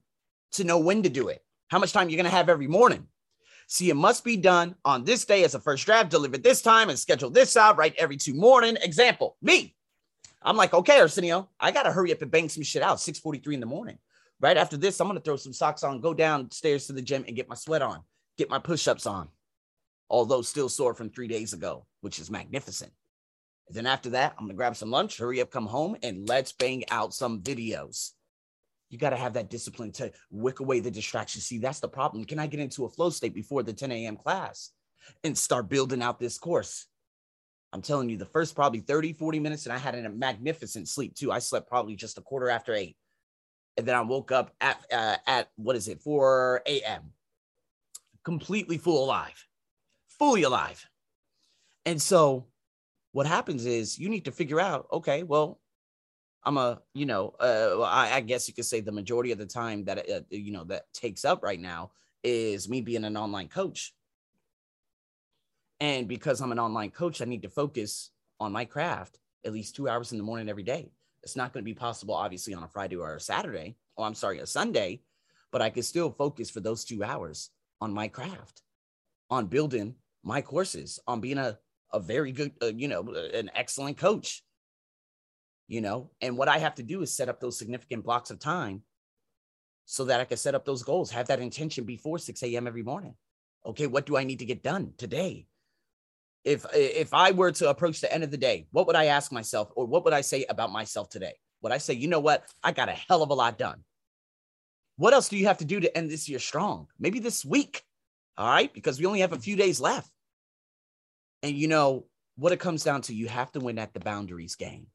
to 0.53 0.63
know 0.63 0.79
when 0.79 1.03
to 1.03 1.09
do 1.09 1.27
it, 1.27 1.43
how 1.67 1.77
much 1.77 1.93
time 1.93 2.09
you're 2.09 2.17
going 2.17 2.29
to 2.29 2.35
have 2.35 2.49
every 2.49 2.67
morning. 2.67 3.07
See, 3.67 3.89
it 3.89 3.95
must 3.95 4.23
be 4.23 4.37
done 4.37 4.75
on 4.85 5.03
this 5.03 5.25
day 5.25 5.43
as 5.43 5.53
a 5.53 5.59
first 5.59 5.85
draft, 5.85 6.09
delivered 6.09 6.41
this 6.41 6.61
time, 6.61 6.89
and 6.89 6.97
schedule 6.97 7.29
this 7.29 7.57
out 7.57 7.77
right 7.77 7.93
every 7.97 8.15
two 8.15 8.33
morning. 8.33 8.77
Example, 8.81 9.35
me. 9.41 9.75
I'm 10.41 10.55
like, 10.55 10.73
okay, 10.73 11.01
Arsenio, 11.01 11.49
I 11.59 11.71
gotta 11.71 11.91
hurry 11.91 12.13
up 12.13 12.21
and 12.21 12.31
bang 12.31 12.47
some 12.47 12.63
shit 12.63 12.81
out. 12.81 12.97
6:43 12.97 13.55
in 13.55 13.59
the 13.59 13.65
morning. 13.65 13.97
Right 14.39 14.57
after 14.57 14.77
this, 14.77 14.99
I'm 14.99 15.07
going 15.07 15.17
to 15.17 15.23
throw 15.23 15.35
some 15.35 15.53
socks 15.53 15.83
on, 15.83 15.99
go 15.99 16.13
downstairs 16.13 16.87
to 16.87 16.93
the 16.93 17.01
gym 17.01 17.25
and 17.27 17.35
get 17.35 17.49
my 17.49 17.55
sweat 17.55 17.81
on, 17.81 18.01
get 18.37 18.49
my 18.49 18.59
push 18.59 18.87
ups 18.87 19.07
on, 19.07 19.29
although 20.09 20.43
still 20.43 20.69
sore 20.69 20.93
from 20.93 21.09
three 21.09 21.27
days 21.27 21.53
ago, 21.53 21.87
which 22.01 22.19
is 22.19 22.29
magnificent. 22.29 22.91
And 23.67 23.75
then 23.75 23.87
after 23.87 24.11
that, 24.11 24.33
I'm 24.37 24.45
going 24.45 24.49
to 24.49 24.55
grab 24.55 24.75
some 24.75 24.91
lunch, 24.91 25.17
hurry 25.17 25.41
up, 25.41 25.49
come 25.49 25.65
home, 25.65 25.97
and 26.03 26.29
let's 26.29 26.51
bang 26.51 26.83
out 26.91 27.15
some 27.15 27.41
videos. 27.41 28.11
You 28.89 28.99
got 28.99 29.09
to 29.09 29.17
have 29.17 29.33
that 29.33 29.49
discipline 29.49 29.91
to 29.93 30.11
wick 30.29 30.59
away 30.59 30.81
the 30.81 30.91
distractions. 30.91 31.45
See, 31.45 31.57
that's 31.57 31.79
the 31.79 31.89
problem. 31.89 32.23
Can 32.23 32.39
I 32.39 32.47
get 32.47 32.59
into 32.59 32.85
a 32.85 32.89
flow 32.89 33.09
state 33.09 33.33
before 33.33 33.63
the 33.63 33.73
10 33.73 33.91
a.m. 33.91 34.17
class 34.17 34.69
and 35.23 35.37
start 35.37 35.67
building 35.67 36.03
out 36.03 36.19
this 36.19 36.37
course? 36.37 36.85
I'm 37.73 37.81
telling 37.81 38.09
you, 38.09 38.17
the 38.17 38.25
first 38.25 38.55
probably 38.55 38.79
30, 38.79 39.13
40 39.13 39.39
minutes, 39.39 39.65
and 39.65 39.73
I 39.73 39.77
had 39.77 39.95
a 39.95 40.09
magnificent 40.09 40.87
sleep 40.87 41.15
too. 41.15 41.31
I 41.31 41.39
slept 41.39 41.67
probably 41.67 41.95
just 41.95 42.17
a 42.17 42.21
quarter 42.21 42.49
after 42.49 42.73
eight 42.73 42.95
and 43.77 43.85
then 43.87 43.95
I 43.95 44.01
woke 44.01 44.31
up 44.31 44.53
at 44.59 44.83
uh, 44.91 45.17
at 45.27 45.49
what 45.55 45.75
is 45.75 45.87
it 45.87 46.01
4 46.01 46.63
a.m. 46.65 47.13
completely 48.23 48.77
full 48.77 49.05
alive, 49.05 49.45
fully 50.07 50.43
alive. 50.43 50.85
And 51.85 52.01
so 52.01 52.47
what 53.11 53.25
happens 53.25 53.65
is 53.65 53.97
you 53.97 54.09
need 54.09 54.25
to 54.25 54.31
figure 54.31 54.59
out, 54.59 54.87
okay, 54.91 55.23
well, 55.23 55.59
I'm 56.43 56.57
a, 56.57 56.81
you 56.93 57.05
know, 57.05 57.33
uh, 57.39 57.81
I, 57.81 58.15
I, 58.15 58.21
guess 58.21 58.47
you 58.47 58.53
could 58.53 58.65
say 58.65 58.79
the 58.79 58.91
majority 58.91 59.31
of 59.31 59.37
the 59.37 59.45
time 59.45 59.85
that, 59.85 60.09
uh, 60.09 60.19
you 60.29 60.51
know, 60.51 60.63
that 60.65 60.91
takes 60.93 61.25
up 61.25 61.43
right 61.43 61.59
now 61.59 61.91
is 62.23 62.69
me 62.69 62.81
being 62.81 63.03
an 63.03 63.17
online 63.17 63.47
coach. 63.47 63.93
And 65.79 66.07
because 66.07 66.41
I'm 66.41 66.51
an 66.51 66.59
online 66.59 66.91
coach, 66.91 67.21
I 67.21 67.25
need 67.25 67.43
to 67.43 67.49
focus 67.49 68.11
on 68.39 68.51
my 68.51 68.65
craft 68.65 69.17
at 69.45 69.53
least 69.53 69.75
two 69.75 69.87
hours 69.87 70.11
in 70.11 70.17
the 70.17 70.23
morning 70.23 70.49
every 70.49 70.63
day. 70.63 70.91
It's 71.27 71.35
not 71.35 71.51
going 71.51 71.61
to 71.61 71.69
be 71.69 71.73
possible, 71.73 72.15
obviously, 72.15 72.53
on 72.53 72.63
a 72.63 72.69
Friday 72.69 72.95
or 72.95 73.15
a 73.15 73.19
Saturday. 73.19 73.75
Oh, 73.97 74.03
I'm 74.03 74.15
sorry, 74.15 74.39
a 74.39 74.47
Sunday, 74.47 75.01
but 75.51 75.61
I 75.61 75.69
can 75.69 75.83
still 75.83 76.09
focus 76.09 76.49
for 76.49 76.61
those 76.61 76.85
two 76.85 77.03
hours 77.03 77.49
on 77.81 77.93
my 77.93 78.07
craft, 78.07 78.61
on 79.29 79.47
building 79.47 79.95
my 80.23 80.41
courses, 80.41 81.01
on 81.05 81.19
being 81.19 81.37
a, 81.37 81.59
a 81.91 81.99
very 81.99 82.31
good, 82.31 82.53
uh, 82.61 82.67
you 82.67 82.87
know, 82.87 83.01
an 83.33 83.51
excellent 83.53 83.97
coach. 83.97 84.41
You 85.67 85.81
know, 85.81 86.11
and 86.21 86.37
what 86.37 86.47
I 86.47 86.59
have 86.59 86.75
to 86.75 86.83
do 86.83 87.01
is 87.01 87.13
set 87.13 87.27
up 87.27 87.41
those 87.41 87.59
significant 87.59 88.05
blocks 88.05 88.31
of 88.31 88.39
time 88.39 88.83
so 89.83 90.05
that 90.05 90.21
I 90.21 90.23
can 90.23 90.37
set 90.37 90.55
up 90.55 90.63
those 90.63 90.81
goals, 90.81 91.11
have 91.11 91.27
that 91.27 91.41
intention 91.41 91.83
before 91.83 92.19
6 92.19 92.41
a.m. 92.41 92.67
every 92.67 92.83
morning. 92.83 93.15
Okay, 93.65 93.87
what 93.87 94.05
do 94.05 94.15
I 94.15 94.23
need 94.23 94.39
to 94.39 94.45
get 94.45 94.63
done 94.63 94.93
today? 94.97 95.47
If 96.47 96.65
if 96.73 97.13
I 97.13 97.31
were 97.31 97.51
to 97.51 97.69
approach 97.69 97.99
the 97.99 98.11
end 98.11 98.23
of 98.23 98.31
the 98.31 98.37
day, 98.37 98.67
what 98.71 98.87
would 98.87 98.95
I 98.95 99.05
ask 99.05 99.33
myself 99.33 99.69
or 99.75 99.85
what 99.85 100.05
would 100.05 100.13
I 100.13 100.21
say 100.21 100.45
about 100.47 100.71
myself 100.71 101.09
today? 101.09 101.33
Would 101.61 101.73
I 101.73 101.77
say, 101.77 101.93
you 101.93 102.07
know 102.07 102.21
what? 102.21 102.45
I 102.63 102.71
got 102.71 102.87
a 102.87 102.93
hell 102.93 103.21
of 103.21 103.31
a 103.31 103.33
lot 103.33 103.57
done. 103.57 103.83
What 104.95 105.13
else 105.13 105.27
do 105.27 105.37
you 105.37 105.47
have 105.47 105.57
to 105.57 105.65
do 105.65 105.81
to 105.81 105.97
end 105.97 106.09
this 106.09 106.29
year 106.29 106.39
strong? 106.39 106.87
Maybe 106.97 107.19
this 107.19 107.43
week. 107.43 107.83
All 108.37 108.47
right, 108.47 108.73
because 108.73 108.97
we 108.97 109.05
only 109.05 109.19
have 109.19 109.33
a 109.33 109.39
few 109.39 109.57
days 109.57 109.81
left. 109.81 110.09
And 111.43 111.55
you 111.55 111.67
know 111.67 112.05
what 112.37 112.53
it 112.53 112.59
comes 112.59 112.83
down 112.83 113.01
to, 113.01 113.13
you 113.13 113.27
have 113.27 113.51
to 113.51 113.59
win 113.59 113.77
at 113.77 113.93
the 113.93 113.99
boundaries 113.99 114.55
game. 114.55 114.87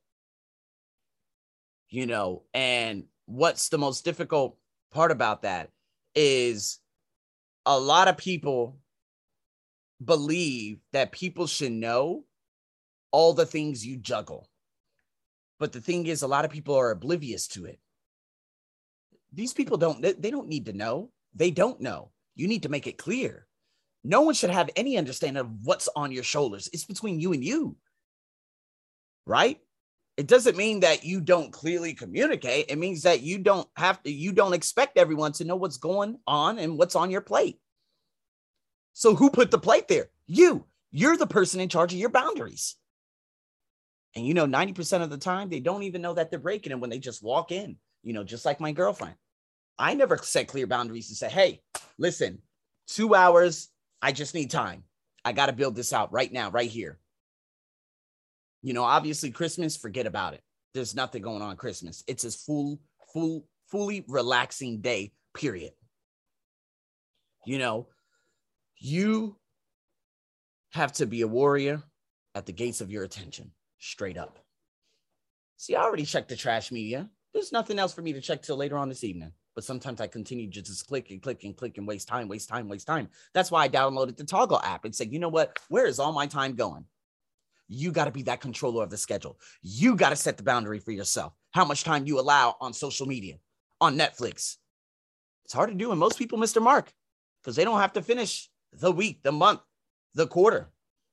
You 1.90 2.06
know, 2.06 2.44
and 2.54 3.04
what's 3.26 3.68
the 3.68 3.78
most 3.78 4.04
difficult 4.06 4.56
part 4.90 5.10
about 5.10 5.42
that 5.42 5.68
is 6.14 6.78
a 7.66 7.78
lot 7.78 8.08
of 8.08 8.16
people 8.16 8.78
believe 10.04 10.78
that 10.92 11.12
people 11.12 11.46
should 11.46 11.72
know 11.72 12.24
all 13.10 13.32
the 13.32 13.46
things 13.46 13.86
you 13.86 13.96
juggle. 13.96 14.48
But 15.58 15.72
the 15.72 15.80
thing 15.80 16.06
is, 16.06 16.22
a 16.22 16.28
lot 16.28 16.44
of 16.44 16.50
people 16.50 16.74
are 16.74 16.90
oblivious 16.90 17.46
to 17.48 17.66
it. 17.66 17.78
These 19.32 19.52
people 19.52 19.76
don't, 19.76 20.02
they, 20.02 20.30
don't 20.30 20.48
need 20.48 20.66
to 20.66 20.72
know. 20.72 21.10
They 21.34 21.50
don't 21.50 21.80
know. 21.80 22.10
You 22.34 22.48
need 22.48 22.64
to 22.64 22.68
make 22.68 22.86
it 22.86 22.98
clear. 22.98 23.46
No 24.04 24.22
one 24.22 24.34
should 24.34 24.50
have 24.50 24.70
any 24.76 24.98
understanding 24.98 25.40
of 25.40 25.50
what's 25.62 25.88
on 25.94 26.10
your 26.10 26.24
shoulders. 26.24 26.68
It's 26.72 26.84
between 26.84 27.20
you 27.20 27.32
and 27.32 27.44
you. 27.44 27.76
Right? 29.26 29.60
It 30.16 30.26
doesn't 30.26 30.56
mean 30.56 30.80
that 30.80 31.04
you 31.04 31.20
don't 31.20 31.52
clearly 31.52 31.94
communicate. 31.94 32.66
It 32.68 32.76
means 32.76 33.02
that 33.02 33.22
you 33.22 33.38
don't 33.38 33.68
have 33.76 34.02
to, 34.02 34.10
you 34.10 34.32
don't 34.32 34.52
expect 34.52 34.98
everyone 34.98 35.32
to 35.32 35.44
know 35.44 35.56
what's 35.56 35.78
going 35.78 36.18
on 36.26 36.58
and 36.58 36.76
what's 36.76 36.96
on 36.96 37.10
your 37.10 37.22
plate. 37.22 37.58
So 38.92 39.14
who 39.14 39.30
put 39.30 39.50
the 39.50 39.58
plate 39.58 39.88
there? 39.88 40.08
You. 40.26 40.66
You're 40.90 41.16
the 41.16 41.26
person 41.26 41.60
in 41.60 41.68
charge 41.68 41.92
of 41.92 41.98
your 41.98 42.10
boundaries. 42.10 42.76
And 44.14 44.26
you 44.26 44.34
know, 44.34 44.46
90% 44.46 45.02
of 45.02 45.10
the 45.10 45.16
time, 45.16 45.48
they 45.48 45.60
don't 45.60 45.84
even 45.84 46.02
know 46.02 46.14
that 46.14 46.30
they're 46.30 46.38
breaking 46.38 46.70
them 46.70 46.80
when 46.80 46.90
they 46.90 46.98
just 46.98 47.22
walk 47.22 47.50
in, 47.50 47.76
you 48.02 48.12
know, 48.12 48.24
just 48.24 48.44
like 48.44 48.60
my 48.60 48.72
girlfriend. 48.72 49.14
I 49.78 49.94
never 49.94 50.18
set 50.18 50.48
clear 50.48 50.66
boundaries 50.66 51.08
and 51.08 51.16
say, 51.16 51.30
hey, 51.30 51.62
listen, 51.98 52.38
two 52.86 53.14
hours, 53.14 53.68
I 54.02 54.12
just 54.12 54.34
need 54.34 54.50
time. 54.50 54.84
I 55.24 55.32
got 55.32 55.46
to 55.46 55.52
build 55.52 55.74
this 55.74 55.92
out 55.92 56.12
right 56.12 56.30
now, 56.30 56.50
right 56.50 56.70
here. 56.70 56.98
You 58.62 58.74
know, 58.74 58.84
obviously, 58.84 59.30
Christmas, 59.30 59.76
forget 59.76 60.06
about 60.06 60.34
it. 60.34 60.42
There's 60.74 60.94
nothing 60.94 61.22
going 61.22 61.42
on 61.42 61.56
Christmas. 61.56 62.04
It's 62.06 62.24
a 62.24 62.30
full, 62.30 62.80
full, 63.12 63.46
fully 63.70 64.04
relaxing 64.08 64.80
day, 64.80 65.12
period. 65.34 65.72
You 67.46 67.58
know, 67.58 67.88
you 68.84 69.36
have 70.72 70.92
to 70.92 71.06
be 71.06 71.20
a 71.20 71.28
warrior 71.28 71.82
at 72.34 72.46
the 72.46 72.52
gates 72.52 72.80
of 72.80 72.90
your 72.90 73.04
attention, 73.04 73.52
straight 73.78 74.16
up. 74.16 74.38
See, 75.56 75.76
I 75.76 75.82
already 75.82 76.04
checked 76.04 76.28
the 76.28 76.36
trash 76.36 76.72
media. 76.72 77.08
There's 77.32 77.52
nothing 77.52 77.78
else 77.78 77.92
for 77.92 78.02
me 78.02 78.12
to 78.14 78.20
check 78.20 78.42
till 78.42 78.56
later 78.56 78.76
on 78.76 78.88
this 78.88 79.04
evening. 79.04 79.32
But 79.54 79.64
sometimes 79.64 80.00
I 80.00 80.06
continue 80.06 80.50
to 80.50 80.62
just 80.62 80.86
click 80.86 81.10
and 81.10 81.22
click 81.22 81.44
and 81.44 81.56
click 81.56 81.76
and 81.78 81.86
waste 81.86 82.08
time, 82.08 82.26
waste 82.26 82.48
time, 82.48 82.68
waste 82.68 82.86
time. 82.86 83.08
That's 83.34 83.50
why 83.50 83.64
I 83.64 83.68
downloaded 83.68 84.16
the 84.16 84.24
Toggl 84.24 84.64
app 84.64 84.84
and 84.84 84.94
said, 84.94 85.12
you 85.12 85.18
know 85.18 85.28
what? 85.28 85.58
Where 85.68 85.86
is 85.86 85.98
all 85.98 86.12
my 86.12 86.26
time 86.26 86.54
going? 86.54 86.86
You 87.68 87.92
got 87.92 88.06
to 88.06 88.10
be 88.10 88.22
that 88.22 88.40
controller 88.40 88.82
of 88.82 88.90
the 88.90 88.96
schedule. 88.96 89.38
You 89.60 89.94
got 89.94 90.08
to 90.08 90.16
set 90.16 90.38
the 90.38 90.42
boundary 90.42 90.78
for 90.78 90.90
yourself. 90.90 91.34
How 91.52 91.64
much 91.64 91.84
time 91.84 92.06
you 92.06 92.18
allow 92.18 92.56
on 92.60 92.72
social 92.72 93.06
media, 93.06 93.36
on 93.80 93.96
Netflix. 93.96 94.56
It's 95.44 95.54
hard 95.54 95.70
to 95.70 95.76
do. 95.76 95.90
And 95.90 96.00
most 96.00 96.18
people 96.18 96.38
Mr. 96.38 96.62
mark 96.62 96.92
because 97.42 97.56
they 97.56 97.64
don't 97.64 97.80
have 97.80 97.92
to 97.92 98.02
finish 98.02 98.48
the 98.72 98.92
week, 98.92 99.22
the 99.22 99.32
month, 99.32 99.60
the 100.14 100.26
quarter. 100.26 100.70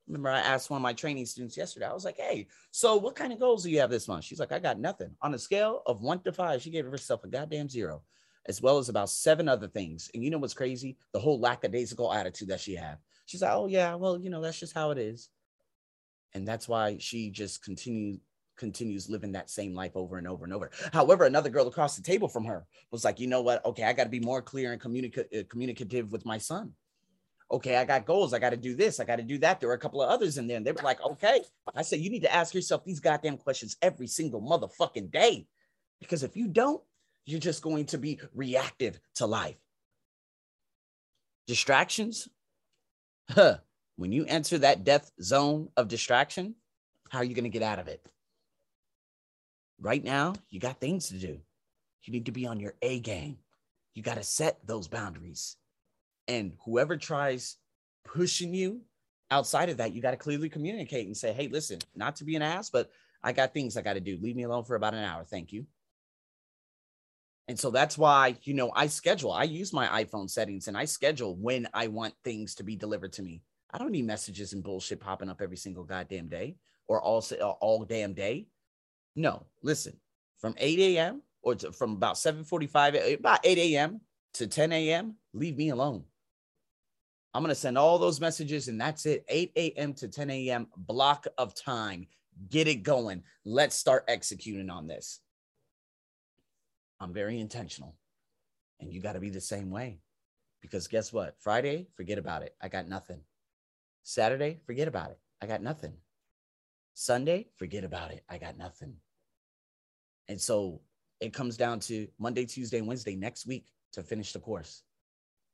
Remember, 0.07 0.29
I 0.29 0.39
asked 0.39 0.69
one 0.69 0.77
of 0.77 0.83
my 0.83 0.93
training 0.93 1.25
students 1.27 1.55
yesterday. 1.55 1.85
I 1.85 1.93
was 1.93 2.05
like, 2.05 2.17
"Hey, 2.17 2.47
so 2.71 2.95
what 2.95 3.15
kind 3.15 3.31
of 3.31 3.39
goals 3.39 3.63
do 3.63 3.69
you 3.69 3.79
have 3.79 3.91
this 3.91 4.07
month?" 4.07 4.23
She's 4.23 4.39
like, 4.39 4.51
"I 4.51 4.59
got 4.59 4.79
nothing." 4.79 5.15
On 5.21 5.33
a 5.33 5.39
scale 5.39 5.83
of 5.85 6.01
one 6.01 6.21
to 6.23 6.31
five, 6.31 6.61
she 6.61 6.71
gave 6.71 6.85
herself 6.85 7.23
a 7.23 7.27
goddamn 7.27 7.69
zero, 7.69 8.03
as 8.47 8.61
well 8.61 8.79
as 8.79 8.89
about 8.89 9.11
seven 9.11 9.47
other 9.47 9.67
things. 9.67 10.09
And 10.13 10.23
you 10.23 10.31
know 10.31 10.39
what's 10.39 10.53
crazy? 10.55 10.97
The 11.13 11.19
whole 11.19 11.39
lackadaisical 11.39 12.11
attitude 12.11 12.47
that 12.47 12.59
she 12.59 12.75
had. 12.75 12.97
She's 13.27 13.43
like, 13.43 13.51
"Oh 13.53 13.67
yeah, 13.67 13.93
well, 13.95 14.19
you 14.19 14.31
know, 14.31 14.41
that's 14.41 14.59
just 14.59 14.73
how 14.73 14.89
it 14.91 14.97
is," 14.97 15.29
and 16.33 16.47
that's 16.47 16.67
why 16.67 16.97
she 16.99 17.29
just 17.29 17.63
continues 17.63 18.19
continues 18.57 19.09
living 19.09 19.31
that 19.31 19.49
same 19.49 19.73
life 19.73 19.93
over 19.95 20.17
and 20.17 20.27
over 20.27 20.43
and 20.43 20.53
over. 20.53 20.69
However, 20.91 21.23
another 21.23 21.49
girl 21.49 21.67
across 21.67 21.95
the 21.95 22.03
table 22.03 22.27
from 22.27 22.45
her 22.45 22.65
was 22.91 23.05
like, 23.05 23.19
"You 23.19 23.27
know 23.27 23.41
what? 23.41 23.63
Okay, 23.65 23.83
I 23.83 23.93
got 23.93 24.05
to 24.05 24.09
be 24.09 24.19
more 24.19 24.41
clear 24.41 24.73
and 24.73 24.81
uh, 24.81 25.43
communicative 25.49 26.11
with 26.11 26.25
my 26.25 26.39
son." 26.39 26.73
Okay, 27.51 27.77
I 27.77 27.86
got 27.86 28.06
goals. 28.06 28.34
I 28.34 28.39
got 28.39 28.51
to 28.51 28.58
do 28.58 28.75
this. 28.75 29.00
I 29.00 29.06
got 29.06 29.15
to 29.15 29.24
do 29.24 29.38
that. 29.39 29.60
There 29.60 29.70
were 29.70 29.75
a 29.75 29.79
couple 29.79 30.01
of 30.01 30.10
others 30.10 30.38
in 30.38 30.48
there. 30.48 30.58
And 30.58 30.65
they 30.65 30.72
were 30.72 30.82
like, 30.84 31.01
okay. 31.03 31.41
I 31.75 31.82
said, 31.82 32.00
you 32.00 32.10
need 32.10 32.22
to 32.22 32.34
ask 32.34 32.53
yourself 32.53 32.86
these 32.86 33.00
goddamn 33.00 33.38
questions 33.38 33.77
every 33.82 34.08
single 34.08 34.41
motherfucking 34.41 35.12
day. 35.12 35.48
Because 36.00 36.24
if 36.24 36.38
you 36.38 36.48
don't, 36.48 36.82
you're 37.25 37.39
just 37.39 37.62
going 37.62 37.86
to 37.88 37.98
be 37.98 38.20
reactive 38.34 39.00
to 39.15 39.25
life. 39.25 39.58
Distractions. 41.48 42.27
Huh. 43.29 43.58
When 43.96 44.12
you 44.12 44.25
enter 44.27 44.60
that 44.60 44.84
death 44.84 45.12
zone 45.22 45.70
of 45.75 45.88
distraction, 45.88 46.56
how 47.10 47.20
are 47.20 47.24
you 47.24 47.36
going 47.36 47.44
to 47.44 47.50
get 47.50 47.63
out 47.63 47.79
of 47.79 47.88
it? 47.88 48.06
Right 49.82 50.03
now, 50.03 50.36
you 50.50 50.60
got 50.60 50.79
things 50.79 51.10
to 51.10 51.15
do. 51.15 51.39
You 52.03 52.13
need 52.13 52.27
to 52.27 52.32
be 52.32 52.46
on 52.46 52.60
your 52.60 52.75
A 52.82 53.00
game. 53.00 53.38
You 53.94 54.03
got 54.03 54.15
to 54.15 54.24
set 54.24 54.65
those 54.65 54.88
boundaries. 54.88 55.58
And 56.29 56.53
whoever 56.63 56.95
tries 56.95 57.57
pushing 58.05 58.53
you 58.53 58.81
outside 59.31 59.69
of 59.69 59.77
that, 59.77 59.93
you 59.93 60.01
got 60.01 60.12
to 60.12 60.17
clearly 60.17 60.48
communicate 60.48 61.07
and 61.07 61.17
say, 61.17 61.33
hey, 61.33 61.48
listen, 61.48 61.79
not 61.95 62.15
to 62.17 62.24
be 62.24 62.36
an 62.36 62.43
ass, 62.43 62.69
but 62.69 62.91
I 63.24 63.33
got 63.33 63.53
things 63.53 63.75
I 63.75 63.81
got 63.81 63.93
to 63.93 64.00
do. 64.00 64.17
Leave 64.21 64.36
me 64.36 64.43
alone 64.43 64.63
for 64.63 64.75
about 64.75 64.93
an 64.93 65.03
hour. 65.03 65.25
Thank 65.25 65.51
you. 65.51 65.65
And 67.48 67.59
so 67.59 67.71
that's 67.71 67.98
why, 67.98 68.38
you 68.43 68.53
know, 68.53 68.71
I 68.75 68.86
schedule, 68.86 69.31
I 69.31 69.43
use 69.43 69.74
my 69.74 70.03
iPhone 70.03 70.29
settings 70.29 70.67
and 70.67 70.77
I 70.77 70.86
schedule 70.86 71.36
when 71.36 71.67
I 71.74 71.88
want 71.88 72.13
things 72.24 72.53
to 72.55 72.63
be 72.63 72.75
delivered 72.75 73.12
to 73.13 73.24
me. 73.24 73.41
I 73.71 73.79
don't 73.79 73.91
need 73.91 74.05
messages 74.05 74.53
and 74.53 74.63
bullshit 74.63 75.00
popping 75.00 75.29
up 75.29 75.41
every 75.41 75.57
single 75.57 75.83
goddamn 75.83 76.27
day 76.27 76.57
or 76.88 77.01
all, 77.01 77.25
uh, 77.41 77.43
all 77.43 77.86
damn 77.86 78.13
day. 78.13 78.45
No, 79.15 79.48
listen, 79.63 79.93
from 80.38 80.53
8 80.59 80.79
a.m. 80.79 81.24
or 81.41 81.55
to, 81.55 81.71
from 81.71 81.93
about 81.93 82.15
7:45, 82.15 83.19
about 83.19 83.39
8 83.43 83.57
a.m. 83.57 84.01
to 84.36 84.45
10 84.45 84.71
a.m., 84.71 85.15
leave 85.33 85.57
me 85.57 85.69
alone. 85.69 86.03
I'm 87.33 87.43
going 87.43 87.53
to 87.53 87.59
send 87.59 87.77
all 87.77 88.00
those 88.00 88.19
messages, 88.19 88.67
and 88.67 88.81
that's 88.81 89.05
it. 89.05 89.24
8 89.27 89.51
a.m. 89.55 89.93
to 89.95 90.07
10 90.07 90.29
a.m. 90.29 90.67
block 90.75 91.27
of 91.38 91.53
time. 91.53 92.07
Get 92.50 92.67
it 92.67 92.83
going. 92.83 93.24
Let's 93.45 93.75
start 93.75 94.05
executing 94.07 94.69
on 94.69 94.88
this. 94.88 95.19
I'm 97.00 97.13
very 97.13 97.39
intentional, 97.39 97.95
and 98.79 98.91
you 98.91 99.01
got 99.01 99.13
to 99.13 99.19
be 99.19 99.29
the 99.29 99.41
same 99.41 99.69
way. 99.69 100.00
Because 100.62 100.88
guess 100.88 101.13
what? 101.13 101.36
Friday, 101.39 101.88
forget 101.95 102.17
about 102.17 102.41
it. 102.41 102.55
I 102.62 102.67
got 102.67 102.88
nothing. 102.88 103.21
Saturday, 104.03 104.59
forget 104.65 104.88
about 104.88 105.12
it. 105.12 105.19
I 105.41 105.45
got 105.45 105.62
nothing. 105.62 105.93
Sunday, 106.93 107.48
forget 107.55 107.83
about 107.83 108.12
it. 108.12 108.24
I 108.27 108.38
got 108.38 108.57
nothing. 108.57 108.95
And 110.27 110.39
so 110.39 110.81
it 111.19 111.33
comes 111.33 111.57
down 111.57 111.79
to 111.81 112.07
Monday, 112.17 112.45
Tuesday, 112.45 112.81
Wednesday 112.81 113.15
next 113.15 113.45
week 113.48 113.67
to 113.93 114.03
finish 114.03 114.33
the 114.33 114.39
course. 114.39 114.83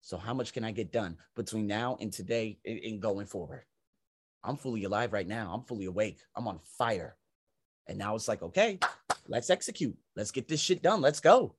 So 0.06 0.20
how 0.20 0.36
much 0.36 0.54
can 0.54 0.64
I 0.64 0.70
get 0.70 0.92
done 0.92 1.18
between 1.36 1.66
now 1.66 1.98
and 2.00 2.14
today 2.14 2.60
and 2.64 3.02
going 3.02 3.26
forward? 3.26 3.64
I'm 4.44 4.56
fully 4.56 4.84
alive 4.84 5.14
right 5.14 5.28
now. 5.28 5.52
I'm 5.52 5.64
fully 5.64 5.86
awake. 5.86 6.20
I'm 6.36 6.48
on 6.48 6.60
fire. 6.78 7.18
And 7.88 7.98
now 7.98 8.14
it's 8.14 8.28
like, 8.28 8.44
okay, 8.44 8.78
let's 9.28 9.50
execute. 9.50 9.98
Let's 10.16 10.30
get 10.30 10.48
this 10.48 10.62
shit 10.62 10.84
done. 10.84 11.02
Let's 11.02 11.20
go. 11.20 11.56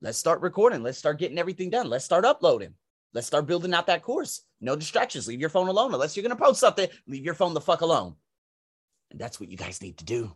Let's 0.00 0.16
start 0.16 0.42
recording. 0.42 0.84
Let's 0.84 0.96
start 0.96 1.18
getting 1.18 1.38
everything 1.38 1.70
done. 1.70 1.90
Let's 1.90 2.04
start 2.04 2.24
uploading. 2.24 2.74
Let's 3.14 3.26
start 3.26 3.48
building 3.48 3.74
out 3.74 3.88
that 3.88 4.04
course. 4.04 4.42
No 4.60 4.76
distractions. 4.76 5.26
Leave 5.26 5.40
your 5.40 5.50
phone 5.50 5.66
alone. 5.66 5.92
Unless 5.92 6.16
you're 6.16 6.22
going 6.22 6.36
to 6.36 6.40
post 6.40 6.60
something, 6.60 6.88
leave 7.08 7.24
your 7.24 7.34
phone 7.34 7.52
the 7.52 7.60
fuck 7.60 7.80
alone. 7.80 8.14
And 9.10 9.18
that's 9.18 9.40
what 9.40 9.50
you 9.50 9.56
guys 9.56 9.82
need 9.82 9.98
to 9.98 10.04
do. 10.04 10.30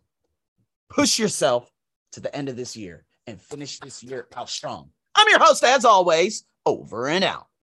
Push 0.90 1.16
yourself 1.16 1.70
to 2.10 2.18
the 2.18 2.34
end 2.34 2.48
of 2.48 2.56
this 2.56 2.76
year 2.76 3.04
and 3.28 3.40
finish 3.40 3.78
this 3.78 4.02
year 4.02 4.26
out 4.34 4.48
strong. 4.48 4.90
I'm 5.14 5.28
your 5.28 5.38
host, 5.38 5.62
as 5.62 5.84
always, 5.84 6.44
over 6.68 7.08
and 7.08 7.25
out. 7.25 7.48